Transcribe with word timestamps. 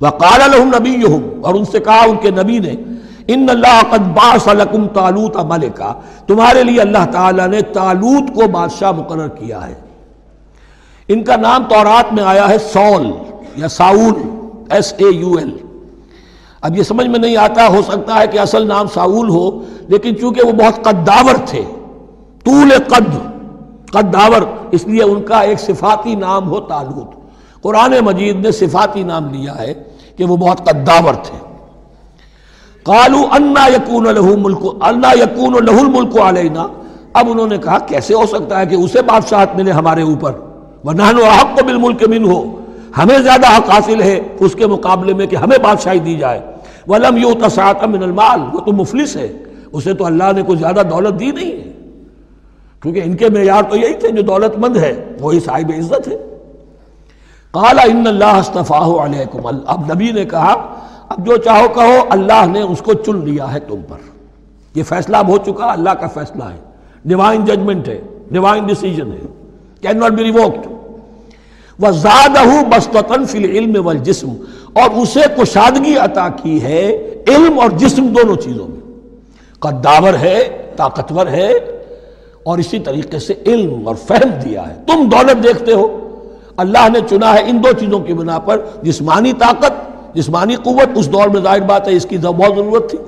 وقال 0.00 0.40
لهم 0.50 0.70
نبیہم 0.74 1.44
اور 1.44 1.54
ان 1.54 1.64
سے 1.64 1.80
کہا 1.80 2.02
ان 2.08 2.16
کے 2.22 2.30
نبی 2.30 2.58
نے، 2.58 2.74
ان 3.26 3.46
اللہ 3.50 3.80
قد 3.90 4.06
باس 4.16 4.46
لکم 4.54 4.86
تالوت 4.94 5.36
ملکا 5.48 5.92
تمہارے 6.26 6.62
لیے 6.64 6.80
اللہ 6.80 7.04
تعالیٰ 7.12 7.46
نے 7.48 7.60
تالوت 7.72 8.34
کو 8.34 8.48
بادشاہ 8.48 8.92
مقرر 8.92 9.28
کیا 9.28 9.66
ہے۔ 9.66 9.74
ان 11.08 11.24
کا 11.24 11.36
نام 11.36 11.64
تورات 11.68 12.12
میں 12.12 12.24
آیا 12.24 12.48
ہے 12.48 12.58
سول 12.72 13.10
یا 13.56 13.68
Saul 13.68 14.14
S 14.70 14.92
A 14.98 15.08
U 15.10 15.32
L 15.38 15.50
اب 16.62 16.76
یہ 16.76 16.82
سمجھ 16.82 17.06
میں 17.06 17.18
نہیں 17.18 17.36
آتا، 17.36 17.66
ہو 17.66 17.80
سکتا 17.82 18.20
ہے 18.20 18.26
کہ 18.26 18.38
اصل 18.38 18.66
نام 18.66 18.86
ساؤل 18.94 19.28
ہو، 19.28 19.44
لیکن 19.88 20.18
چونکہ 20.18 20.46
وہ 20.46 20.52
بہت 20.52 20.82
قداور 20.84 21.34
تھے، 21.46 21.62
طول 22.44 22.72
قد 22.88 23.14
قداور، 23.92 24.42
اس 24.70 24.86
لیے 24.86 25.02
ان 25.02 25.22
کا 25.22 25.40
ایک 25.40 25.60
صفاتی 25.60 26.14
نام 26.14 26.48
ہو 26.48 26.60
تالوت 26.60 27.62
قرآن 27.62 27.94
مجید 28.04 28.36
نے 28.36 28.52
صفاتی 28.52 29.02
نام 29.02 29.28
لیا 29.34 29.58
ہے۔ 29.58 29.72
کہ 30.16 30.24
وہ 30.24 30.36
بہت 30.36 30.64
قداور 30.64 31.14
تھے۔ 31.14 31.38
کالو 32.82 33.18
انا 33.32 33.66
یقون 33.66 34.04
لہو 34.04 34.36
ملک 34.36 34.58
اللہ 34.80 35.06
یقون 35.16 35.64
لہ 35.64 35.80
الملک 35.80 36.20
علینا۔ 36.20 36.66
اب 37.12 37.26
انہوں 37.30 37.46
نے 37.46 37.58
کہا، 37.58 37.78
کیسے 37.78 38.14
ہو 38.14 38.26
سکتا 38.26 38.60
ہے 38.60 38.66
کہ 38.66 38.74
اسے 38.74 39.02
بادشاہت 39.02 39.56
ملے 39.56 39.70
ہمارے 39.70 40.02
اوپر؟ 40.02 40.32
وہ 40.84 40.92
نہن 40.92 41.18
و 41.18 41.24
حق 41.24 41.58
کو 41.58 41.64
بالملک 41.64 42.08
من 42.08 42.24
ہو 42.24 42.60
ہمیں 42.98 43.18
زیادہ 43.18 43.46
حق 43.56 43.70
حاصل 43.70 44.02
ہے 44.02 44.20
اس 44.40 44.54
کے 44.54 44.66
مقابلے 44.66 45.14
میں 45.14 45.26
کہ 45.26 45.36
ہمیں 45.36 45.58
بادشاہی 45.62 45.98
دی 45.98 46.16
جائے۔ 46.16 46.40
ولم 46.86 47.16
یو 47.16 47.32
من 47.82 48.02
المال۔ 48.02 48.40
وہ 48.52 48.60
تو 48.60 48.72
مفلس 48.72 49.16
ہے۔ 49.16 49.32
اسے 49.72 49.94
تو 49.94 50.04
اللہ 50.04 50.24
نے 50.36 50.42
کوئی 50.42 50.58
زیادہ 50.58 50.82
دولت 50.90 51.20
دی 51.20 51.30
نہیں 51.30 51.52
ہے۔ 51.52 51.72
کیونکہ 52.82 53.00
ان 53.04 53.16
کے 53.16 53.28
معیار 53.28 53.62
تو 53.62 53.76
یہی 53.76 53.94
تھے 53.94 54.08
جو 54.08 54.22
دولت 54.22 54.58
مند 54.58 54.76
ہے۔ 54.76 55.16
وہی 55.20 55.40
صاحب 55.40 55.72
عزت 55.78 56.08
ہے۔ 56.08 56.29
کالا 57.54 57.82
ان 57.90 58.06
اللہ 58.06 58.36
استفاح 58.38 58.88
علیکم. 59.04 59.46
اب 59.46 59.92
نبی 59.92 60.10
نے 60.12 60.24
کہا، 60.24 60.52
اب 61.08 61.26
جو 61.26 61.36
چاہو 61.36 61.68
کہو، 61.74 61.98
اللہ 62.10 62.44
نے 62.50 62.60
اس 62.62 62.82
کو 62.82 62.92
چن 63.06 63.24
لیا 63.24 63.52
ہے 63.52 63.60
تم 63.60 63.80
پر. 63.88 64.08
یہ 64.74 64.82
فیصلہ 64.82 65.16
اب 65.16 65.28
ہو 65.28 65.38
چکا، 65.46 65.70
اللہ 65.72 65.94
کا 66.00 66.06
فیصلہ 66.14 66.44
ہے. 66.44 66.58
ڈیوائن 67.04 67.44
ججمنٹ 67.44 67.88
ہے 67.88 68.00
ڈیوائن 68.30 68.66
ڈیسیجن 68.66 69.12
ہے. 69.12 69.26
کین 69.82 69.98
ناٹ 69.98 70.12
بی 70.12 70.24
ریووکڈ 70.24 70.66
وہ 71.78 71.90
زیادہ 71.90 72.40
بستن 72.70 73.24
فی 73.26 73.38
العلم 73.38 73.76
والجسم. 73.86 74.32
اور 74.72 74.90
اسے 75.02 75.20
کشادگی 75.36 75.96
عطا 75.96 76.28
کی 76.42 76.62
ہے 76.62 76.86
علم 77.28 77.58
اور 77.60 77.70
جسم 77.78 78.08
دونوں 78.14 78.36
چیزوں 78.36 78.66
میں. 78.68 78.80
قداور 79.62 80.14
ہے، 80.14 80.38
طاقتور 80.76 81.26
ہے، 81.26 81.48
اور 82.42 82.58
اسی 82.58 82.78
طریقے 82.78 83.18
سے 83.18 83.34
علم 83.46 83.88
اور 83.88 83.96
فہم 84.06 84.38
دیا 84.44 84.66
ہے. 84.68 84.74
تم 84.86 85.08
دولت 85.08 85.42
دیکھتے 85.44 85.72
ہو 85.72 85.86
اللہ 86.60 86.88
نے 86.88 87.00
چنا 87.10 87.34
ہے 87.34 87.42
ان 87.46 87.64
دو 87.64 87.72
چیزوں 87.72 88.00
کی 88.00 88.14
بنا 88.14 88.38
پر، 88.38 88.60
جسمانی 88.82 89.32
طاقت، 89.32 89.72
جسمانی 90.14 90.54
قوت، 90.54 90.88
اس 90.94 91.12
دور 91.12 91.28
میں 91.28 91.40
ظاہر 91.40 91.60
بات 91.60 91.88
ہے 91.88 91.96
اس 91.96 92.06
کی 92.10 92.18
بہت 92.18 92.56
ضرورت 92.56 92.90
تھی۔ 92.90 92.98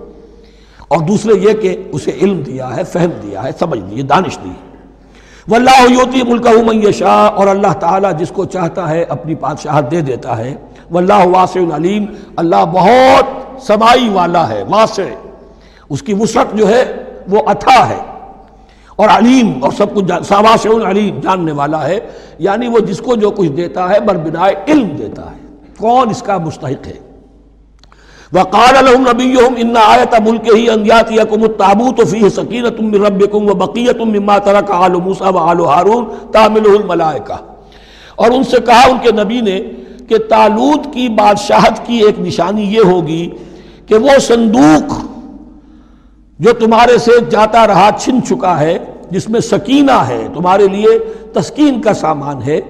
اور 0.88 1.00
دوسرے 1.00 1.38
یہ 1.40 1.52
کہ 1.52 1.76
اسے 1.92 2.10
علم 2.22 2.42
دیا 2.42 2.76
ہے، 2.76 2.84
فہم 2.84 3.10
دیا 3.22 3.44
ہے، 3.44 3.50
سمجھ 3.58 3.80
دی 3.80 4.02
دانش 4.02 4.38
دی 4.44 4.52
واللہ 5.48 5.90
یوتی 5.90 6.22
ملک 6.28 6.46
من 6.66 6.88
یشاء، 6.88 7.28
اور 7.28 7.46
اللہ 7.46 7.72
تعالیٰ 7.80 8.12
جس 8.18 8.28
کو 8.28 8.44
چاہتا 8.44 8.90
ہے 8.90 9.02
اپنی 9.02 9.34
بادشاہت 9.34 9.90
دے 9.90 10.00
دیتا 10.00 10.38
ہے۔ 10.38 10.54
واللہ 10.90 11.26
واسع 11.32 11.60
علیم، 11.76 12.04
اللہ 12.36 12.64
بہت 12.72 13.26
سمائی 13.62 14.08
والا 14.08 14.48
ہے، 14.48 14.64
واسع۔ 14.70 15.02
اس 15.90 16.02
کی 16.02 16.14
وسعت 16.14 16.54
جو 16.54 16.68
ہے، 16.68 16.84
وہ 17.28 17.42
اتھا 17.46 17.88
ہے۔ 17.88 17.98
اور 19.02 19.10
علیم 19.10 19.52
اور 19.60 19.72
سب 19.72 19.94
کچھ 19.94 20.32
واسع 20.32 20.90
علیم 20.90 21.20
جاننے 21.20 21.52
والا 21.52 21.88
ہے۔ 21.88 21.98
یعنی 22.38 22.68
وہ 22.68 22.78
جس 22.78 22.98
کو 22.98 23.14
جو 23.14 23.30
کچھ 23.30 23.48
دیتا 23.48 23.90
ہے 23.90 24.00
بربنائے 24.00 24.54
علم 24.68 24.88
دیتا 24.88 25.30
ہے۔ 25.30 25.40
کون 25.78 26.10
اس 26.10 26.22
کا 26.22 26.38
مستحق 26.38 26.86
ہے؟ 26.86 26.98
وقال 28.34 28.74
لهم 28.84 29.06
نبيهم 29.06 29.54
ان 29.56 29.76
آیت 29.76 30.14
ملکه 30.20 30.74
ان 30.74 30.86
یاتیکم 30.86 31.42
التابوت 31.42 32.00
فیہ 32.10 32.28
سکینۃ 32.28 32.80
من 32.80 32.94
ربکم 32.94 33.48
وبقیۃ 33.48 34.00
مما 34.00 34.38
ترک 34.38 34.70
آل 34.70 34.92
موسی 34.92 35.24
و 35.34 35.38
آل 35.38 35.60
ہارون 35.60 36.04
تحملہ 36.32 36.68
الملائکہ۔ 36.68 37.36
اور 38.14 38.30
ان 38.30 38.44
سے 38.44 38.56
کہا 38.66 38.82
ان 38.90 38.96
کے 39.02 39.12
نبی 39.12 39.40
نے 39.40 39.60
کہ 40.08 40.18
تالوت 40.18 40.92
کی 40.92 41.08
بادشاہت 41.08 41.86
کی 41.86 41.96
ایک 41.96 42.20
نشانی 42.20 42.62
یہ 42.62 42.80
ہوگی 42.84 43.30
کہ 43.86 43.94
وہ 43.94 44.18
صندوق 44.18 44.94
جو 46.38 46.52
تمہارے 46.52 46.98
سے 46.98 47.12
جاتا 47.30 47.66
رہا 47.66 47.90
چھن 47.98 48.22
چکا 48.28 48.60
ہے 48.60 48.78
جس 49.12 49.28
میں 49.28 49.40
سکینہ 49.40 49.98
ہے، 50.08 50.26
تمہارے 50.34 50.68
لیے 50.68 50.98
تسکین 51.32 51.80
کا 51.80 51.92
سامان 51.94 52.42
ہے۔ 52.42 52.60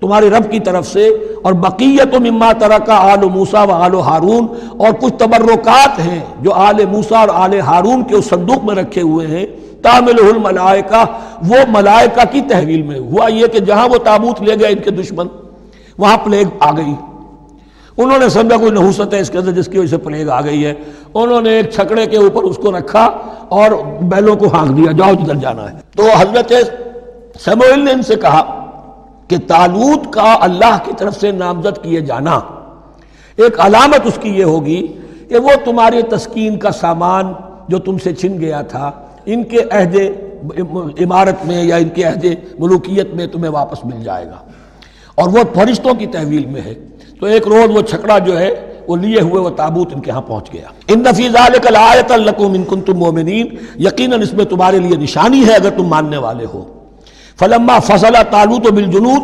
تمہارے 0.00 0.30
رب 0.30 0.50
کی 0.50 0.60
طرف 0.60 0.86
سے، 0.86 1.08
اور 1.42 1.52
بقیت 1.52 2.14
و 2.14 2.20
مما 2.20 2.52
ترکا 2.52 2.94
آل 3.12 3.24
موسا 3.34 3.62
و 3.62 3.72
آل 3.72 3.94
ہارون، 3.94 4.46
اور 4.70 4.92
کچھ 5.00 5.14
تبرکات 5.18 5.98
ہیں 5.98 6.20
جو 6.40 6.52
آل 6.52 6.84
موسا 6.90 7.18
اور 7.18 7.28
آل 7.34 7.60
ہارون 7.60 8.02
کے 8.04 8.14
اس 8.14 8.28
صندوق 8.28 8.64
میں 8.64 8.74
رکھے 8.74 9.02
ہوئے 9.02 9.26
ہیں۔ 9.26 9.46
تامل 9.82 10.18
الملائکہ، 10.24 11.04
وہ 11.48 11.56
ملائکہ 11.68 12.24
کی 12.32 12.40
تحویل 12.48 12.82
میں۔ 12.82 12.98
ہوا 12.98 13.28
یہ 13.28 13.46
کہ 13.46 13.60
جہاں 13.60 13.88
وہ 13.88 13.98
تابوت 13.98 14.42
لے 14.42 14.54
گئے 14.60 14.68
ان 14.68 14.82
کے 14.84 14.90
دشمن، 14.90 15.26
وہاں 15.98 16.16
پلیگ 16.16 16.46
آ 16.60 16.70
گئی۔ 16.76 16.94
انہوں 17.96 18.18
نے 18.18 18.28
سمجھا 18.28 18.56
کوئی 18.56 18.70
نحوست 18.70 19.14
ہے 19.14 19.20
اس 19.20 19.30
کے 19.30 19.38
اندر 19.38 19.52
جس 19.52 19.66
کی 19.66 19.78
وجہ 19.78 19.88
سے 19.88 19.98
پلیگ 19.98 20.28
آ 20.28 20.40
گئی 20.40 20.66
ہے۔ 20.66 20.74
انہوں 21.14 21.40
نے 21.40 21.50
ایک 21.50 21.70
چھکڑے 21.70 22.06
کے 22.06 22.16
اوپر 22.16 22.42
اس 22.42 22.56
کو 22.56 22.78
رکھا 22.78 23.04
اور 23.48 23.70
بیلوں 24.02 24.36
کو 24.36 24.46
ہانک 24.46 24.76
دیا، 24.76 24.92
جاؤ 24.92 25.14
جدھر 25.14 25.34
جانا 25.34 25.72
ہے۔ 25.72 25.76
تو 25.96 26.02
حضرت 26.18 26.52
سموئل 27.40 27.84
نے 27.84 27.92
ان 27.92 28.02
سے 28.02 28.14
کہا 28.14 28.66
کہ 29.28 29.36
تالوت 29.46 30.12
کا 30.12 30.36
اللہ 30.40 30.78
کی 30.84 30.92
طرف 30.98 31.20
سے 31.20 31.30
نامزد 31.30 31.82
کیے 31.82 32.00
جانا، 32.00 32.40
ایک 33.36 33.60
علامت 33.60 34.00
اس 34.04 34.18
کی 34.20 34.28
یہ 34.28 34.44
ہوگی 34.44 34.86
کہ 35.28 35.38
وہ 35.38 35.50
تمہاری 35.64 36.02
تسکین 36.02 36.58
کا 36.58 36.70
سامان 36.70 37.32
جو 37.68 37.78
تم 37.78 37.98
سے 37.98 38.14
چھن 38.14 38.40
گیا 38.40 38.62
تھا، 38.62 38.90
ان 39.26 39.44
کے 39.44 39.56
عہد 39.70 39.96
عمارت 41.00 41.46
میں 41.46 41.64
یا 41.64 41.76
ان 41.76 41.88
کے 41.88 42.02
عہد 42.02 42.26
ملوکیت 42.58 43.14
میں 43.14 43.26
تمہیں 43.26 43.50
واپس 43.50 43.84
مل 43.84 44.04
جائے 44.04 44.26
گا۔ 44.26 44.36
اور 45.14 45.28
وہ 45.28 45.38
فرشتوں 45.54 45.94
کی 45.94 46.06
تحویل 46.06 46.46
میں 46.46 46.60
ہے۔ 46.60 46.74
تو 47.22 47.28
ایک 47.28 47.48
روز 47.48 47.76
وہ 47.76 47.82
چھکڑا 47.82 48.18
جو 48.18 48.38
ہے، 48.38 48.72
وہ 48.88 48.96
لیے 48.96 49.20
ہوئے 49.20 49.42
وہ 49.42 49.50
تابوت 49.50 49.94
ان 49.94 50.00
کے 50.00 50.10
ہاں 50.10 50.20
پہنچ 50.20 50.52
گیا۔ 50.52 50.66
ان 50.88 51.02
نفیز 51.02 51.36
القم 52.10 52.52
ان 52.52 52.64
کن 52.64 52.80
تم 52.80 52.98
مومنین 52.98 53.46
یقیناً 53.78 54.22
اس 54.22 54.32
میں 54.32 54.44
تمہارے 54.44 54.78
لیے 54.78 54.96
نشانی 54.96 55.46
ہے 55.46 55.54
اگر 55.54 55.70
تم 55.70 55.82
ماننے 55.82 56.16
والے 56.16 56.44
ہو۔ 56.54 56.84
فلما 57.38 57.78
فصلہ 57.78 58.18
تالوت 58.30 58.66
و 58.66 58.70
بالجنود۔ 58.70 59.22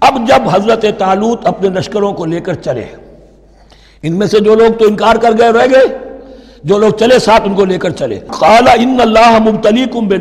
اب 0.00 0.28
جب 0.28 0.48
حضرت 0.52 0.84
تالوت 0.98 1.46
اپنے 1.46 1.68
لشکروں 1.68 2.12
کو 2.12 2.24
لے 2.24 2.40
کر 2.40 2.54
چلے، 2.54 2.84
ان 4.02 4.18
میں 4.18 4.26
سے 4.26 4.40
جو 4.40 4.54
لوگ 4.54 4.72
تو 4.72 4.84
انکار 4.84 5.16
کر 5.16 5.32
گئے، 5.38 5.52
رہ 5.52 5.66
گئے۔ 5.74 5.98
جو 6.64 6.78
لوگ 6.78 6.90
چلے، 6.90 7.18
ساتھ 7.18 7.42
ان 7.44 7.54
کو 7.54 7.64
لے 7.64 7.78
کر 7.78 7.90
چلے۔ 7.90 8.18
قال 8.38 8.68
ان 8.74 8.96
اللہ 9.00 9.38
مبتلی 9.38 9.84
کم 9.92 10.06
بے 10.06 10.16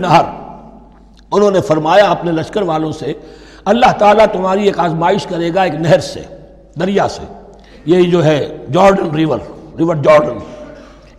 انہوں 1.32 1.52
نے 1.52 1.62
فرمایا 1.62 2.12
اپنے 2.12 2.32
لشکر 2.32 2.62
والوں 2.62 2.92
سے، 2.92 3.14
اللہ 3.66 3.92
تعالیٰ 4.00 4.26
تمہاری 4.34 4.66
ایک 4.66 4.80
آزمائش 4.80 5.26
کرے 5.26 5.54
گا 5.54 5.62
ایک 5.62 5.76
نہر 5.76 6.00
سے۔ 6.00 6.41
دریا 6.80 7.08
سے۔ 7.08 7.22
یہ 7.86 8.02
جو 8.02 8.26
ہے 8.26 8.58
جارڈن 8.74 9.16
ریور 9.16 9.40
ریور 9.80 9.96
جارڈن۔ 9.96 10.38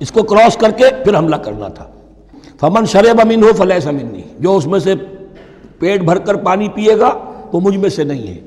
اس 0.01 0.13
کو 0.13 0.23
کراس 0.23 0.57
کر 0.57 0.71
کے 0.71 0.85
پھر 1.05 1.19
حملہ 1.19 1.37
کرنا 1.37 1.69
تھا۔ 1.69 1.87
فمن 2.61 2.87
شرب 2.87 3.21
امین 3.21 3.43
ہو 3.43 3.53
فلح 3.57 3.79
سمنی 3.79 4.23
جو 4.39 4.57
اس 4.57 4.67
میں 4.67 4.81
سے 4.81 4.95
پیٹ 5.79 6.01
بھر 6.01 6.19
کر 6.19 6.35
پانی 6.35 6.69
پیے 6.69 6.99
گا، 6.99 7.19
وہ 7.53 7.61
مجھ 7.61 7.77
میں 7.77 7.91
سے 7.91 8.05
نہیں 8.05 8.27
ہے۔ 8.27 8.41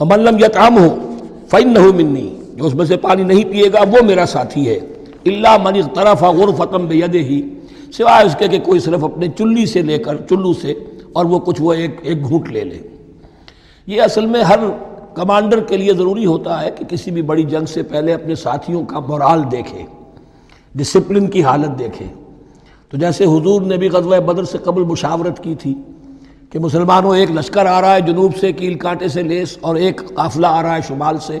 ملم 0.00 0.36
یا 0.38 0.48
کام 0.48 0.78
ہو 0.78 1.14
فن 1.50 1.74
نہ 1.74 1.78
ہو 1.78 1.92
منی 1.92 2.40
جو 2.54 2.64
اس 2.64 2.74
میں 2.74 2.86
سے 2.86 2.96
پانی 2.96 3.22
نہیں 3.22 3.44
پیے 3.44 3.72
گا، 3.72 3.80
وہ 3.80 4.02
میرا 4.02 4.26
ساتھی 4.26 4.68
ہے۔ 4.68 4.78
اللہ 5.26 5.56
من 5.62 5.80
طرف 5.94 6.22
غور 6.22 6.48
فتم 6.58 6.86
بے 6.86 7.00
ہی 7.14 7.42
سوائے 7.92 8.26
اس 8.26 8.36
کے 8.38 8.48
کہ 8.48 8.58
کوئی 8.58 8.80
صرف 8.80 9.04
اپنے 9.04 9.28
چلی 9.38 9.66
سے 9.66 9.82
لے 9.82 9.98
کر، 9.98 10.16
چلو 10.16 10.52
سے، 10.52 10.74
اور 11.12 11.24
وہ 11.24 11.38
کچھ 11.38 11.62
وہ 11.62 11.72
ایک 11.72 11.96
ایک 12.02 12.28
گھونٹ 12.28 12.48
لے 12.48 12.64
لے۔ 12.64 12.78
یہ 13.86 14.02
اصل 14.02 14.26
میں 14.26 14.42
ہر 14.42 14.58
کمانڈر 15.14 15.60
کے 15.60 15.76
لیے 15.76 15.92
ضروری 15.92 16.26
ہوتا 16.26 16.62
ہے 16.62 16.70
کہ 16.70 16.84
کسی 16.84 17.10
بھی 17.10 17.22
بڑی 17.22 17.42
جنگ 17.42 17.64
سے 17.64 17.82
پہلے 17.82 18.14
اپنے 18.14 18.34
ساتھیوں 18.34 18.84
کا 18.84 18.98
مورال 18.98 19.42
دیکھے 19.50 19.82
ڈسپلن 20.74 21.26
کی 21.26 21.44
حالت 21.44 21.78
دیکھے۔ 21.78 22.06
تو 22.90 22.96
جیسے 22.96 23.24
حضور 23.24 23.62
نے 23.62 23.76
بھی 23.76 23.88
غزوہ 23.88 24.18
بدر 24.18 24.44
سے 24.44 24.58
قبل 24.58 24.82
مشاورت 24.82 25.42
کی 25.42 25.54
تھی 25.54 25.74
کہ 26.50 26.58
مسلمانوں 26.58 27.16
ایک 27.16 27.30
لشکر 27.30 27.66
آ 27.66 27.80
رہا 27.80 27.94
ہے 27.94 28.00
جنوب 28.00 28.36
سے، 28.36 28.52
کیل 28.52 28.74
کانٹے 28.74 29.08
سے، 29.08 29.22
لیس 29.22 29.58
اور 29.60 29.76
ایک 29.76 30.14
قافلہ 30.14 30.46
آ 30.46 30.62
رہا 30.62 30.76
ہے 30.76 30.80
شمال 30.88 31.18
سے۔ 31.18 31.38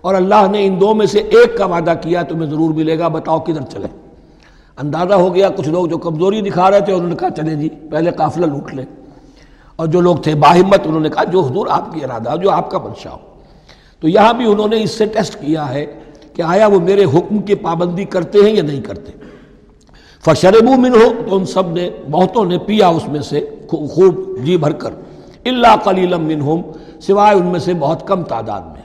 اور 0.00 0.14
اللہ 0.14 0.46
نے 0.50 0.66
ان 0.66 0.80
دو 0.80 0.94
میں 0.94 1.06
سے 1.06 1.18
ایک 1.18 1.58
کا 1.58 1.66
وعدہ 1.66 1.94
کیا، 2.02 2.22
تمہیں 2.22 2.50
ضرور 2.50 2.74
ملے 2.74 2.98
گا، 2.98 3.08
بتاؤ 3.08 3.40
کدھر 3.40 3.62
چلے۔ 3.70 3.86
اندازہ 4.76 5.14
ہو 5.14 5.34
گیا 5.34 5.48
کچھ 5.48 5.68
لوگ 5.68 5.86
جو 5.86 5.98
کمزوری 5.98 6.40
دکھا 6.40 6.70
رہے 6.70 6.80
تھے 6.80 6.92
انہوں 6.92 7.08
نے 7.08 7.16
کہا 7.16 7.30
چلے 7.30 7.54
جی 7.54 7.68
پہلے 7.90 8.10
قافلہ 8.10 8.46
لوٹ 8.46 8.74
لیں 8.74 8.84
اور 9.82 9.90
جو 9.90 10.00
لوگ 10.00 10.16
تھے 10.16 10.34
باہمت، 10.34 10.80
انہوں 10.84 11.00
نے 11.00 11.08
کہا، 11.08 11.24
جو 11.24 11.40
حضور 11.40 11.66
آپ 11.70 11.94
کی 11.94 12.04
ارادہ، 12.04 12.34
جو 12.42 12.50
آپ 12.50 12.70
کا 12.70 12.78
منشا 12.78 13.10
ہو۔ 13.10 13.16
تو 14.00 14.08
یہاں 14.08 14.32
بھی 14.32 14.52
انہوں 14.52 14.68
نے 14.68 14.82
اس 14.82 14.90
سے 14.90 15.06
ٹیسٹ 15.06 15.34
کیا 15.34 15.74
ہے 15.74 15.86
کہ 16.36 16.42
آیا 16.42 16.66
وہ 16.66 16.80
میرے 16.80 17.04
حکم 17.04 17.38
کی 17.38 17.54
پابندی 17.54 18.04
کرتے 18.04 18.38
ہیں 18.38 18.56
یا 18.56 18.62
نہیں 18.62 18.80
کرتے۔ 18.80 19.12
فشربو 20.24 20.72
من 20.72 20.94
ہو 20.94 21.12
تو 21.28 21.36
ان 21.36 21.46
سب 21.46 21.70
نے 21.70 21.90
بہتوں 22.10 22.44
نے 22.44 22.58
پیا 22.58 22.88
اس 22.88 23.08
میں 23.08 23.20
سے 23.20 23.46
خوب 23.70 24.38
جی 24.44 24.56
بھر 24.56 24.72
کر۔ 24.72 24.90
اللہ 25.44 25.76
کلیلم 25.84 26.20
منہم 26.20 26.62
سوائے 27.00 27.36
ان 27.36 27.46
میں 27.46 27.60
سے 27.60 27.74
بہت 27.74 28.06
کم 28.06 28.22
تعداد 28.22 28.60
میں۔ 28.60 28.82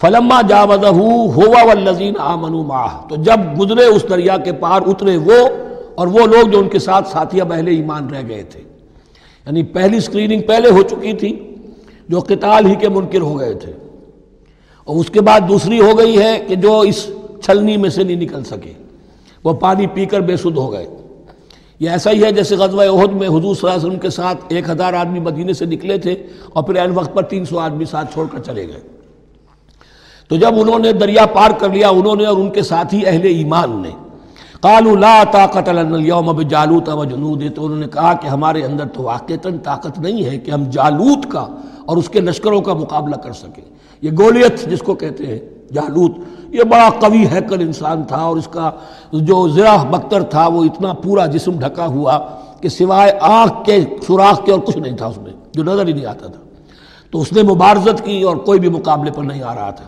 فلما 0.00 0.40
جاوزہ 0.48 0.86
ہوا 0.86 1.64
والذین 1.64 2.14
آمنوا 2.18 2.62
معہ 2.62 3.08
تو 3.08 3.16
جب 3.16 3.60
گزرے 3.60 3.84
اس 3.84 4.04
دریا 4.10 4.36
کے 4.36 4.52
پار 4.52 4.80
اترے 4.86 5.16
وہ 5.16 5.48
اور 5.94 6.06
وہ 6.06 6.26
لوگ 6.26 6.48
جو 6.48 6.58
ان 6.58 6.68
کے 6.68 6.78
ساتھ 6.78 7.08
ساتھیہ 7.08 7.42
بہلے 7.42 7.70
ایمان 7.70 8.08
رہ 8.08 8.22
گئے 8.28 8.42
تھے۔ 8.42 8.73
یعنی 9.46 9.62
پہلی 9.62 10.00
سکریننگ 10.00 10.42
پہلے 10.42 10.70
ہو 10.70 10.82
چکی 10.82 11.12
تھی، 11.12 11.54
جو 12.08 12.20
قتال 12.20 12.66
ہی 12.66 12.74
کے 12.74 12.88
منکر 12.88 13.20
ہو 13.20 13.38
گئے 13.38 13.54
تھے۔ 13.54 13.72
اور 14.84 14.96
اس 14.96 15.10
کے 15.10 15.20
بعد 15.20 15.40
دوسری 15.48 15.80
ہو 15.80 15.98
گئی 15.98 16.18
ہے 16.18 16.44
کہ 16.48 16.54
جو 16.54 16.80
اس 16.80 17.10
چھلنی 17.42 17.76
میں 17.76 17.90
سے 17.90 18.02
نہیں 18.02 18.16
نکل 18.16 18.44
سکے، 18.44 18.72
وہ 19.44 19.52
پانی 19.52 19.86
پی 19.86 20.06
کر 20.06 20.20
بے 20.20 20.36
سدھ 20.36 20.58
ہو 20.58 20.72
گئے۔ 20.72 20.86
یہ 21.80 21.90
ایسا 21.90 22.10
ہی 22.10 22.24
ہے 22.24 22.32
جیسے 22.32 22.56
غزوہ 22.56 22.82
عہد 22.82 23.12
میں 23.12 23.28
حضور 23.28 23.54
صلی 23.54 23.58
اللہ 23.62 23.74
علیہ 23.74 23.86
وسلم 23.86 23.98
کے 23.98 24.10
ساتھ 24.10 24.44
ایک 24.48 24.70
ہزار 24.70 24.92
آدمی 24.92 25.20
مدینے 25.20 25.52
سے 25.52 25.64
نکلے 25.64 25.98
تھے 25.98 26.14
اور 26.52 26.62
پھر 26.62 26.74
این 26.74 26.90
وقت 26.90 27.14
پر 27.14 27.22
تین 27.22 27.44
سو 27.44 27.58
آدمی 27.58 27.84
ساتھ 27.84 28.12
چھوڑ 28.12 28.26
کر 28.32 28.38
چلے 28.38 28.68
گئے۔ 28.68 28.80
تو 30.28 30.36
جب 30.36 30.54
انہوں 30.54 30.78
نے 30.78 30.92
دریا 30.92 31.26
پار 31.26 31.50
کر 31.58 31.68
لیا، 31.68 31.88
انہوں 31.88 32.16
نے 32.16 32.24
اور 32.24 32.36
ان 32.36 32.50
کے 32.50 32.62
ساتھی 32.62 33.06
اہل 33.06 33.24
ایمان 33.24 33.82
نے 33.82 33.90
قالوا 34.64 34.96
لا 34.96 35.24
طاقت 35.32 35.68
لنا 35.68 35.96
اليوم 35.96 36.32
بجالوت 36.36 36.88
وجنود 36.88 37.42
تو 37.54 37.64
انہوں 37.64 37.78
نے 37.78 37.86
کہا 37.92 38.12
کہ 38.20 38.28
ہمارے 38.28 38.62
اندر 38.64 38.86
تو 38.92 39.02
واقعتاً 39.02 39.58
طاقت 39.64 39.98
نہیں 39.98 40.24
ہے 40.24 40.38
کہ 40.38 40.50
ہم 40.50 40.62
جالوت 40.72 41.26
کا 41.32 41.46
اور 41.84 41.96
اس 41.96 42.08
کے 42.08 42.20
لشکروں 42.20 42.60
کا 42.60 42.74
مقابلہ 42.74 43.16
کر 43.24 43.32
سکیں. 43.32 43.62
یہ 44.02 44.10
گولیت 44.18 44.64
جس 44.70 44.82
کو 44.82 44.94
کہتے 44.94 45.26
ہیں، 45.26 45.38
جالوت، 45.72 46.16
یہ 46.54 46.62
بڑا 46.70 46.88
قوی 47.00 47.24
ہیکل 47.32 47.60
انسان 47.60 48.04
تھا 48.04 48.16
اور 48.16 48.36
اس 48.36 48.48
کا 48.48 48.70
جو 49.12 49.46
زرہ 49.48 49.76
بختر 49.90 50.22
تھا، 50.34 50.46
وہ 50.46 50.64
اتنا 50.64 50.92
پورا 51.02 51.26
جسم 51.26 51.58
ڈھکا 51.58 51.86
ہوا 51.86 52.18
کہ 52.60 52.68
سوائے 52.68 53.12
آنکھ 53.20 53.64
کے، 53.66 53.78
سوراخ 54.06 54.44
کے 54.44 54.52
اور 54.52 54.60
کچھ 54.60 54.78
نہیں 54.78 54.96
تھا 54.96 55.06
اس 55.06 55.18
میں، 55.18 55.32
جو 55.52 55.62
نظر 55.62 55.86
ہی 55.86 55.92
نہیں 55.92 56.06
آتا 56.06 56.26
تھا. 56.26 56.40
تو 57.10 57.20
اس 57.20 57.32
نے 57.32 57.42
مبارزت 57.42 58.04
کی 58.04 58.22
اور 58.22 58.36
کوئی 58.36 58.60
بھی 58.60 58.68
مقابلے 58.68 59.10
پر 59.10 59.22
نہیں 59.22 59.42
آ 59.42 59.54
رہا 59.54 59.70
تھا. 59.70 59.86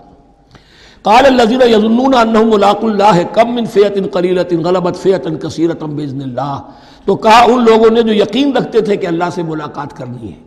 قال 1.02 1.26
الذين 1.26 1.62
يظنون 1.62 2.14
انهم 2.14 2.50
ملاق 2.50 2.84
الله 2.84 3.22
كم 3.32 3.54
من 3.54 3.64
فئه 3.64 3.96
قليله 4.12 4.62
غلبت 4.64 4.96
فئه 4.96 5.36
كثيره 5.42 5.86
باذن 5.96 6.22
الله. 6.22 6.58
تو 7.04 7.16
کہا 7.16 7.44
ان 7.44 7.64
لوگوں 7.64 7.90
نے 7.90 8.02
جو 8.02 8.14
یقین 8.14 8.56
رکھتے 8.56 8.80
تھے 8.80 8.96
کہ 8.96 9.06
اللہ 9.06 9.24
سے 9.34 9.42
ملاقات 9.42 9.96
کرنی 9.96 10.32
ہے، 10.32 10.38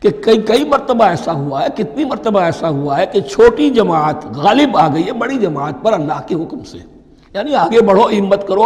کہ 0.00 0.10
کئی 0.10 0.38
کئی 0.42 0.64
مرتبہ 0.64 1.04
ایسا 1.04 1.32
ہوا 1.32 1.62
ہے، 1.62 1.66
کتنی 1.76 2.04
مرتبہ 2.04 2.40
ایسا 2.40 2.68
ہوا 2.68 2.98
ہے 2.98 3.06
کہ 3.06 3.20
چھوٹی 3.20 3.70
جماعت 3.70 4.26
غالب 4.36 4.76
آ 4.76 4.88
گئی 4.94 5.06
ہے، 5.06 5.12
بڑی 5.12 5.38
جماعت 5.38 5.82
پر 5.82 5.92
اللہ 5.92 6.20
کے 6.26 6.34
حکم 6.34 6.62
سے۔ 6.70 6.78
یعنی 7.34 7.54
آگے 7.54 7.80
بڑھو، 7.80 8.08
ہمت 8.08 8.48
کرو، 8.48 8.64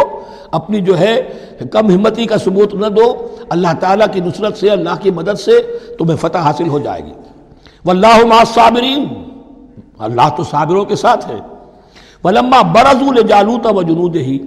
اپنی 0.51 0.81
جو 0.81 0.99
ہے 0.99 1.33
کم 1.71 1.89
ہمتی 1.89 2.25
کا 2.25 2.37
ثبوت 2.37 2.73
نہ 2.73 2.87
دو، 2.87 3.27
اللہ 3.49 3.73
تعالیٰ 3.79 4.07
کی 4.13 4.19
نصرت 4.19 4.57
سے، 4.57 4.69
اللہ 4.69 4.95
کی 5.01 5.11
مدد 5.11 5.39
سے 5.39 5.79
تمہیں 5.99 6.17
فتح 6.17 6.37
حاصل 6.37 6.67
ہو 6.67 6.79
جائے 6.79 7.05
گی۔ 7.05 7.13
واللہ 7.85 8.25
مع 8.25 8.39
الصابرین۔ 8.39 9.22
اللہ 9.99 10.29
تو 10.37 10.43
صابروں 10.43 10.85
کے 10.85 10.95
ساتھ 10.95 11.29
ہے۔ 11.29 11.39
ولما 12.23 12.61
برزول 12.61 13.21
جالوت 13.27 13.65
و 13.65 13.81
جنود 13.81 14.15
ہی 14.15 14.37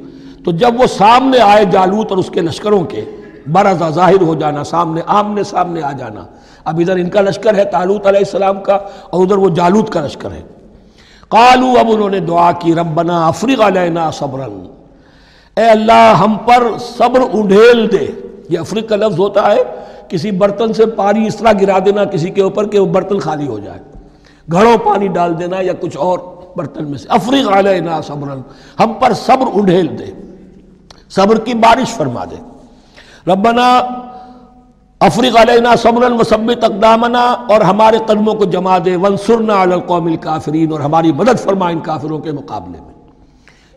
تو 0.44 0.50
جب 0.50 0.80
وہ 0.80 0.86
سامنے 0.86 1.38
آئے 1.38 1.64
جالوت 1.64 2.10
اور 2.10 2.18
اس 2.18 2.30
کے 2.30 2.40
لشکروں 2.40 2.84
کے 2.84 3.04
برزا 3.52 3.90
ظاہر 3.90 4.22
ہو 4.22 4.34
جانا، 4.34 4.64
سامنے 4.64 5.00
آمنے 5.06 5.42
سامنے 5.42 5.82
آ 5.82 5.92
جانا۔ 5.92 6.26
اب 6.64 6.78
ادھر 6.78 6.96
ان 6.96 7.10
کا 7.10 7.20
لشکر 7.20 7.54
ہے 7.54 7.64
تالوت 7.64 8.06
علیہ 8.06 8.18
السلام 8.18 8.60
کا، 8.60 8.78
اور 9.10 9.22
ادھر 9.22 9.36
وہ 9.36 9.48
جالوت 9.48 9.90
کا 9.90 10.00
لشکر 10.00 10.32
ہے۔ 10.32 10.42
قالو 11.28 11.74
اب 11.80 11.86
انہوں 11.88 12.10
نے 12.10 12.20
دعا 12.20 12.52
کی، 12.52 12.74
ربنا 12.74 13.26
افریق 13.26 13.60
علینا 13.60 14.10
صبرن 14.10 14.66
اے 15.56 15.70
اللہ، 15.70 16.14
ہم 16.20 16.36
پر 16.46 16.66
صبر 16.78 17.20
انڈھیل 17.32 17.92
دے۔ 17.92 18.06
یہ 18.48 18.58
افریق 18.58 18.88
کا 18.88 18.96
لفظ 18.96 19.18
ہوتا 19.18 19.52
ہے، 19.52 19.62
کسی 20.08 20.30
برتن 20.30 20.72
سے 20.72 20.86
پانی 20.86 21.26
اس 21.26 21.36
طرح 21.36 21.52
گرا 21.60 21.78
دینا، 21.86 22.04
کسی 22.04 22.30
کے 22.30 22.42
اوپر 22.42 22.68
کہ 22.68 22.78
وہ 22.78 22.86
برتن 22.86 23.18
خالی 23.18 23.46
ہو 23.46 23.58
جائے۔ 23.58 23.78
گھڑوں 24.52 24.76
پانی 24.84 25.08
ڈال 25.08 25.38
دینا 25.38 25.56
یا 25.60 25.72
کچھ 25.80 25.96
اور 25.96 26.18
برتن 26.56 26.90
میں 26.90 26.98
سے۔ 26.98 27.08
افریق 27.10 27.48
علینا 27.52 28.00
صبرن، 28.00 28.40
ہم 28.80 28.92
پر 28.92 29.12
صبر 29.12 29.44
انڈھیل 29.52 29.98
دے۔ 29.98 30.04
صبر 31.10 31.40
کی 31.40 31.54
بارش 31.54 31.88
فرما 31.88 32.24
دے۔ 32.24 32.36
ربنا 33.32 33.78
افریق 35.00 35.36
علینا 35.36 35.76
صبرن 35.76 36.12
و 36.12 36.22
سب 36.22 36.50
اقدامنا 36.62 37.20
اور 37.20 37.60
ہمارے 37.60 37.98
قدموں 38.06 38.34
کو 38.34 38.44
جما 38.44 38.78
دے۔ 38.84 38.96
ونسرنا 38.96 39.62
علی 39.62 39.72
القوم 39.72 40.06
الکافرین 40.06 40.72
اور 40.72 40.80
ہماری 40.80 41.12
مدد 41.12 41.40
فرما 41.40 41.68
ان 41.68 41.80
کافروں 41.80 42.18
کے 42.18 42.32
مقابلے 42.32 42.78
میں۔ 42.86 42.94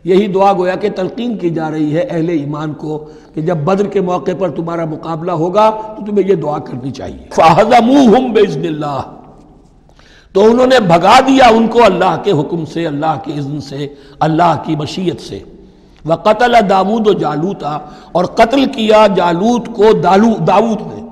یہی 0.04 0.26
دعا 0.26 0.52
گویا 0.52 0.74
کہ 0.74 0.88
تلقین 0.96 1.38
کی 1.38 1.50
جا 1.50 1.70
رہی 1.70 1.96
ہے 1.96 2.00
اہل 2.00 2.28
ایمان 2.28 2.72
کو 2.72 3.04
کہ 3.34 3.40
جب 3.40 3.56
بدر 3.56 3.86
کے 3.86 4.00
موقع 4.00 4.30
پر 4.38 4.50
تمہارا 4.50 4.84
مقابلہ 4.84 5.32
ہوگا 5.32 5.70
تو 5.70 6.06
تمہیں 6.06 6.28
یہ 6.28 6.34
دعا 6.34 6.58
کرنی 6.58 6.90
چاہیے۔ 6.90 7.26
فَحَذَمُوهُمْ 7.32 8.32
بِإِذْنِ 8.32 8.66
اللَّهِ 8.66 9.19
تو 10.32 10.44
انہوں 10.44 10.66
نے 10.66 10.80
بھگا 10.80 11.20
دیا 11.20 11.48
ان 11.48 11.68
کو 11.68 11.84
اللہ 11.84 12.22
کے 12.24 12.32
حکم 12.32 12.64
سے، 12.64 12.86
اللہ 12.86 13.18
کے 13.24 13.32
اذن 13.32 13.60
سے، 13.60 13.86
اللہ 14.20 14.62
کی 14.64 14.76
مشیت 14.76 15.20
سے۔ 15.20 15.38
وہ 16.04 16.14
قتل 16.14 16.54
داود 16.70 17.06
و 17.06 17.12
جالوتا 17.12 17.78
اور 18.12 18.24
قتل 18.24 18.64
کیا 18.64 19.06
جالوت 19.16 19.66
کو 19.66 19.92
دالو 19.92 20.44
داود 20.46 20.80
نے۔ 20.80 21.06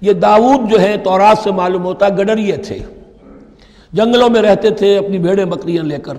یہ 0.00 0.12
داود 0.12 0.70
جو 0.70 0.80
ہے، 0.80 0.96
تورات 0.96 1.38
سے 1.38 1.50
معلوم 1.50 1.84
ہوتا، 1.84 2.08
گڈریے 2.08 2.56
تھے۔ 2.56 2.78
جنگلوں 3.92 4.28
میں 4.28 4.42
رہتے 4.42 4.70
تھے، 4.70 4.98
اپنی 4.98 5.18
بھیڑیں 5.18 5.44
بکریاں 5.44 5.84
لے 5.84 5.96
کر۔ 5.96 6.14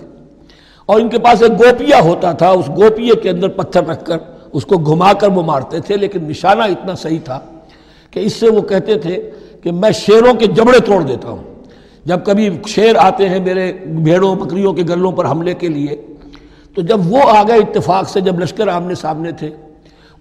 اور 0.85 1.01
ان 1.01 1.09
کے 1.09 1.19
پاس 1.19 1.41
ایک 1.41 1.51
گوپیا 1.51 1.99
ہوتا 1.99 2.31
تھا، 2.31 2.49
اس 2.49 2.69
گوپیے 2.69 3.15
کے 3.15 3.29
اندر 3.29 3.47
پتھر 3.47 3.85
رکھ 3.85 4.05
کر، 4.05 4.17
اس 4.53 4.65
کو 4.65 4.77
گھما 4.77 5.13
کر 5.13 5.27
وہ 5.27 5.43
مارتے 5.43 5.79
تھے۔ 5.79 5.97
لیکن 5.97 6.23
نشانہ 6.23 6.63
اتنا 6.63 6.95
صحیح 6.95 7.19
تھا 7.23 7.39
کہ 8.11 8.19
اس 8.19 8.33
سے 8.33 8.49
وہ 8.49 8.61
کہتے 8.61 8.95
تھے 8.95 9.31
کہ 9.63 9.71
میں 9.71 9.91
شیروں 9.91 10.33
کے 10.33 10.47
جبڑے 10.47 10.79
توڑ 10.79 11.01
دیتا 11.03 11.29
ہوں۔ 11.29 11.54
جب 12.05 12.25
کبھی 12.25 12.49
شیر 12.67 12.95
آتے 12.95 13.29
ہیں 13.29 13.39
میرے 13.39 13.73
بھیڑوں، 13.85 14.35
بکریوں 14.35 14.73
کے 14.73 14.83
گلوں 14.89 15.11
پر 15.11 15.25
حملے 15.25 15.53
کے 15.53 15.67
لیے، 15.67 15.95
تو 16.75 16.81
جب 16.81 17.11
وہ 17.11 17.21
آ 17.37 17.43
گئے 17.43 17.57
اتفاق 17.57 18.09
سے، 18.09 18.21
جب 18.21 18.39
لشکر 18.39 18.67
آمنے 18.67 18.95
سامنے 18.95 19.31
تھے، 19.31 19.49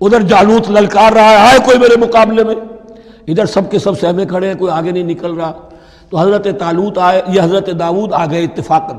ادھر 0.01 0.21
جالوت 0.21 0.71
للکار 0.71 1.13
رہا 1.13 1.31
ہے، 1.31 1.37
آئے 1.37 1.59
کوئی 1.65 1.79
میرے 1.79 1.97
مقابلے 2.01 2.45
میں؟ 2.45 2.55
ادھر 3.29 3.47
سب 3.47 3.71
کے 3.71 3.79
سب 3.79 4.01
سہمے 4.01 4.27
کھڑے 4.27 4.47
ہیں، 4.49 4.55
کوئی 4.55 4.73
آگے 4.73 4.91
نہیں 4.91 5.03
نکل 5.03 5.35
رہا۔ 5.35 5.53
تو 6.11 6.19
حضرت 6.19 6.47
تالوت 6.59 6.99
آئے، 6.99 7.23
یہ 7.29 7.41
حضرت 7.43 7.69
داود 7.79 8.13
آ 8.13 8.27
گئے 8.27 8.45
اتفاق 8.45 8.93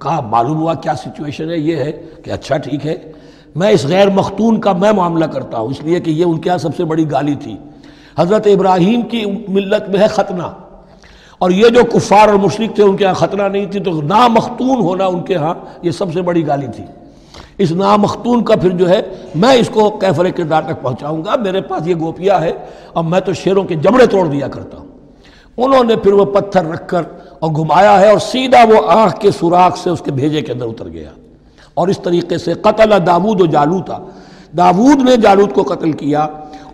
کہا، 0.00 0.20
معلوم 0.20 0.60
ہوا 0.60 0.74
کیا 0.74 0.94
سچویشن 0.94 1.50
ہے؟ 1.50 1.58
یہ 1.58 1.76
ہے 1.76 1.92
کہ 2.24 2.30
اچھا 2.30 2.56
ٹھیک 2.56 2.86
ہے، 2.86 3.12
میں 3.54 3.70
اس 3.70 3.86
غیر 3.86 4.10
مختون 4.10 4.60
کا 4.60 4.72
میں 4.72 4.92
معاملہ 4.92 5.24
کرتا 5.24 5.58
ہوں، 5.58 5.68
اس 5.68 5.82
لیے 5.82 6.00
کہ 6.00 6.10
یہ 6.10 6.24
ان 6.24 6.38
کے 6.38 6.48
یہاں 6.48 6.58
سب 6.58 6.76
سے 6.76 6.84
بڑی 6.84 7.10
گالی 7.10 7.34
تھی۔ 7.34 7.56
حضرت 8.18 8.46
ابراہیم 8.46 9.02
کی 9.02 9.24
ملت 9.48 9.88
میں 9.88 10.00
ہے 10.00 10.06
ختنہ۔ 10.06 10.65
اور 11.38 11.50
یہ 11.50 11.68
جو 11.68 11.84
کفار 11.84 12.28
اور 12.28 12.36
مشرق 12.36 12.74
تھے، 12.74 12.82
ان 12.82 12.96
کے 12.96 13.06
ہاں 13.06 13.14
خطرہ 13.14 13.48
نہیں 13.48 13.66
تھی، 13.66 13.80
تو 13.80 14.02
نامختون 14.02 14.80
ہونا 14.80 15.06
ان 15.06 15.22
کے 15.22 15.34
ہاں 15.34 15.54
یہ 15.82 15.90
سب 15.90 16.12
سے 16.12 16.22
بڑی 16.22 16.46
گالی 16.46 16.66
تھی۔ 16.76 16.84
اس 17.58 17.72
نامختون 17.72 18.44
کا 18.44 18.54
پھر 18.56 18.70
جو 18.70 18.88
ہے، 18.88 19.02
میں 19.34 19.52
اس 19.52 19.70
کو 19.72 19.90
کیفر 19.90 20.30
کردار 20.30 20.62
تک 20.62 20.82
پہنچاؤں 20.82 21.24
گا۔ 21.24 21.36
میرے 21.36 21.60
پاس 21.60 21.86
یہ 21.86 21.94
گوپیا 22.00 22.40
ہے 22.40 22.52
اور 22.92 23.04
میں 23.04 23.20
تو 23.20 23.32
شیروں 23.32 23.64
کے 23.64 23.74
جبڑے 23.74 24.06
توڑ 24.06 24.26
دیا 24.26 24.48
کرتا 24.48 24.78
ہوں۔ 24.78 24.86
انہوں 25.56 25.84
نے 25.84 25.96
پھر 25.96 26.12
وہ 26.12 26.24
پتھر 26.24 26.64
رکھ 26.64 26.88
کر 26.88 27.02
اور 27.38 27.50
گھمایا 27.50 28.00
ہے، 28.00 28.10
اور 28.10 28.18
سیدھا 28.18 28.64
وہ 28.64 28.90
آنکھ 28.90 29.20
کے 29.20 29.30
سوراخ 29.30 29.76
سے 29.76 29.90
اس 29.90 30.00
کے 30.00 30.10
بھیجے 30.10 30.40
کے 30.40 30.52
اندر 30.52 30.66
اتر 30.66 30.88
گیا۔ 30.88 31.10
اور 31.74 31.88
اس 31.88 31.98
طریقے 31.98 32.38
سے 32.38 32.54
قتل 32.54 33.06
داود 33.06 33.40
و 33.40 33.46
جالو 33.46 33.82
تھا 33.82 33.98
داود 34.56 35.02
نے 35.02 35.16
جالود 35.16 35.52
کو 35.52 35.62
قتل 35.62 35.92
کیا۔ 35.92 36.26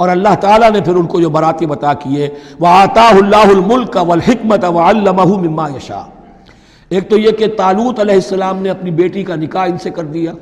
اور 0.03 0.11
اللہ 0.11 0.35
تعالیٰ 0.41 0.71
نے 0.71 0.81
پھر 0.81 0.95
ان 0.95 1.07
کو 1.07 1.21
جو 1.21 1.31
براتی 1.31 1.67
بتا 1.67 1.95
کیے 1.95 2.29
وہ 2.61 2.67
آتا 2.67 3.09
اللہ 3.09 3.37
الملک 3.37 3.99
و 4.09 4.13
الحکمت 4.13 4.65
و 4.65 4.81
مما 5.39 5.69
یشا 5.69 6.03
ایک 6.89 7.11
تو 7.11 7.19
یہ 7.19 7.31
کہ 7.31 7.47
تالوت 7.57 8.01
علیہ 8.01 8.15
السلام 8.15 8.59
نے 8.59 8.71
اپنی 8.71 8.91
بیٹی 8.91 9.23
کا 9.23 9.35
نکاح 9.35 9.65
ان 9.65 9.79
سے 9.79 9.91
کر 9.91 10.03
دیا، 10.03 10.33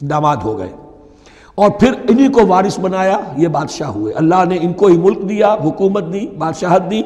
داماد 0.00 0.36
ہو 0.36 0.58
گئے۔ 0.58 0.68
اور 1.54 1.70
پھر 1.70 1.92
انہی 2.08 2.28
کو 2.28 2.46
وارث 2.46 2.78
بنایا، 2.78 3.18
یہ 3.36 3.48
بادشاہ 3.48 3.88
ہوئے۔ 3.88 4.14
اللہ 4.14 4.44
نے 4.48 4.58
ان 4.60 4.72
کو 4.72 4.86
ہی 4.86 4.98
ملک 4.98 5.28
دیا، 5.28 5.54
حکومت 5.54 6.04
دی، 6.12 6.26
بادشاہت 6.38 6.90
دی 6.90 7.02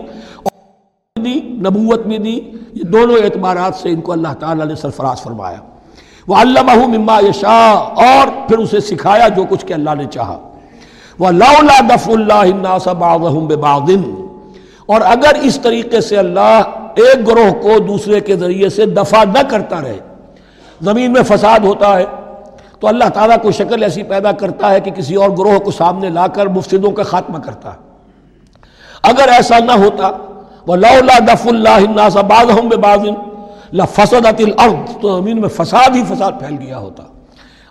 دی، 1.24 1.40
نبوت 1.40 2.06
بھی 2.06 2.18
دی۔ 2.18 2.40
یہ 2.72 2.82
دونوں 2.82 3.16
اعتبارات 3.16 3.74
سے 3.74 3.88
ان 3.88 4.00
کو 4.00 4.12
اللہ 4.12 4.34
تعالیٰ 4.40 4.66
نے 4.66 4.74
سرفراز 4.74 5.22
فرمایا۔ 5.22 5.58
وہ 6.28 6.36
اللہ 6.36 6.86
مما 6.86 7.20
یشا 7.28 7.70
اور 7.96 8.48
پھر 8.48 8.58
اسے 8.58 8.80
سکھایا 8.80 9.28
جو 9.28 9.44
کچھ 9.48 9.66
کہ 9.66 9.72
اللہ 9.72 9.90
نے 9.98 10.04
چاہا۔ 10.04 10.53
وہ 11.18 11.30
دف 11.90 12.08
اللہ 12.08 12.88
اور 14.86 15.00
اگر 15.00 15.36
اس 15.42 15.58
طریقے 15.62 16.00
سے 16.00 16.16
اللہ 16.18 16.60
ایک 16.96 17.26
گروہ 17.28 17.50
کو 17.62 17.78
دوسرے 17.78 18.20
کے 18.20 18.36
ذریعے 18.36 18.68
سے 18.68 18.86
دفع 18.86 19.22
نہ 19.24 19.42
کرتا 19.50 19.80
رہے، 19.80 19.98
زمین 20.82 21.12
میں 21.12 21.22
فساد 21.22 21.60
ہوتا 21.64 21.94
ہے، 21.98 22.04
تو 22.80 22.88
اللہ 22.88 23.08
تعالیٰ 23.14 23.36
کو 23.42 23.50
شکل 23.50 23.82
ایسی 23.82 24.02
پیدا 24.02 24.32
کرتا 24.32 24.70
ہے 24.70 24.80
کہ 24.80 24.90
کسی 24.90 25.14
اور 25.14 25.30
گروہ 25.30 25.58
کو 25.58 25.70
سامنے 25.70 26.08
لا 26.08 26.26
کر 26.26 26.46
مفسدوں 26.46 26.90
کا 26.90 27.02
خاتمہ 27.02 27.38
کرتا 27.38 27.72
ہے۔ 27.72 27.78
اگر 29.02 29.28
ایسا 29.28 29.58
نہ 29.58 29.72
ہوتا 29.72 30.10
وہ 30.66 30.76
لا 30.76 31.18
دف 31.28 31.46
اللہ 31.46 32.20
باز 32.28 33.06
فسد 33.94 34.40
الارض 34.40 34.96
تو 35.00 35.16
زمین 35.18 35.40
میں 35.40 35.48
فساد 35.48 35.96
ہی 35.96 36.02
فساد 36.08 36.32
پھیل 36.40 36.56
گیا 36.60 36.78
ہوتا۔ 36.78 37.02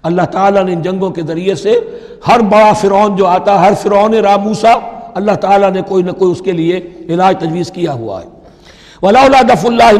اللہ 0.04 0.22
تعالیٰ 0.22 0.64
نے 0.64 0.74
ان 0.74 0.82
جنگوں 0.82 1.10
کے 1.10 1.22
ذریعے 1.22 1.56
سے 1.56 1.80
ہر 2.28 2.40
بڑا 2.40 2.74
فرعون 2.74 3.16
جو 3.16 3.28
آتا، 3.28 3.68
ہر 3.68 3.74
فرعون 3.82 4.14
راموسا 4.14 4.74
اللہ 5.14 5.32
تعالیٰ 5.32 5.72
نے 5.72 5.82
کوئی 5.88 6.04
نہ 6.04 6.12
کوئی 6.12 6.32
اس 6.32 6.42
کے 6.42 6.52
لیے 6.52 6.90
علاج 7.10 7.38
تجویز 7.40 7.72
کیا 7.72 7.94
ہوا 7.94 8.22
ہے۔ 8.22 8.28
ولا 9.02 9.28
دف 9.50 9.66
اللہ 9.66 9.94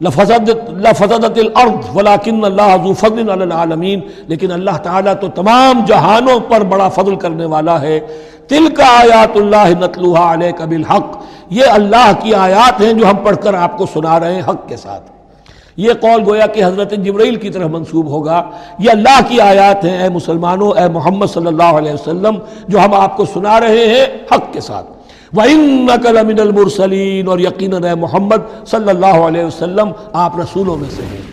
لفظت 0.00 1.38
الارض 1.38 1.96
ولیکن 1.96 2.44
اللہ 2.44 2.76
ذو 2.84 2.92
فضل 2.94 3.30
علی 3.30 3.42
العالمین 3.42 4.00
لیکن 4.26 4.52
اللہ 4.52 4.76
تعالیٰ 4.82 5.14
تو 5.20 5.28
تمام 5.28 5.84
جہانوں 5.86 6.40
پر 6.40 6.60
بڑا 6.60 6.88
فضل 6.88 7.16
کرنے 7.16 7.44
والا 7.44 7.80
ہے۔ 7.80 8.00
تل 8.48 8.68
کا 8.74 9.00
آیات 9.00 9.36
اللہ 9.36 9.68
نتلوحا 9.80 10.32
علیہ 10.32 10.64
بالحق۔ 10.68 11.16
یہ 11.50 11.64
اللہ 11.68 12.12
کی 12.20 12.34
آیات 12.34 12.80
ہیں 12.80 12.92
جو 12.92 13.06
ہم 13.06 13.16
پڑھ 13.16 13.36
کر 13.36 13.54
آپ 13.54 13.78
کو 13.78 13.86
سنا 13.94 14.20
رہے 14.20 14.34
ہیں 14.34 14.42
حق 14.48 14.68
کے 14.68 14.76
ساتھ۔ 14.76 15.15
یہ 15.76 15.92
قول 16.00 16.22
گویا 16.26 16.46
کہ 16.46 16.64
حضرت 16.64 16.90
جبرائیل 16.90 17.36
کی 17.36 17.50
طرف 17.50 17.70
منسوب 17.70 18.06
ہوگا۔ 18.06 18.42
یہ 18.78 18.90
اللہ 18.90 19.20
کی 19.28 19.40
آیات 19.40 19.84
ہیں، 19.84 20.02
اے 20.02 20.08
مسلمانوں، 20.08 20.70
اے 20.70 20.88
محمد 20.88 21.26
صلی 21.26 21.46
اللہ 21.46 21.62
علیہ 21.62 21.92
وسلم، 21.92 22.38
جو 22.68 22.78
ہم 22.78 22.94
آپ 22.94 23.16
کو 23.16 23.24
سنا 23.24 23.60
رہے 23.60 23.86
ہیں 23.86 24.06
حق 24.32 24.52
کے 24.52 24.60
ساتھ۔ 24.60 24.86
وَإِنَّكَ 25.36 26.08
لَمِنَ 26.08 26.40
الْمُرْسَلِينَ 26.40 27.30
اور 27.30 27.38
یقیناً 27.38 27.84
اے 27.84 27.94
محمد 27.94 28.66
صلی 28.66 28.88
اللہ 28.88 29.06
علیہ 29.06 29.44
وسلم، 29.44 29.88
آپ 30.12 30.38
رسولوں 30.38 30.76
میں 30.76 30.90
سے 30.90 31.02
ہیں۔ 31.02 31.25